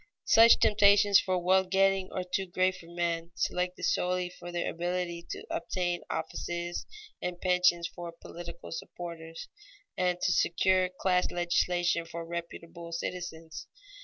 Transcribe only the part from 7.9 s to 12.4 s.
political supporters, and to secure class legislation for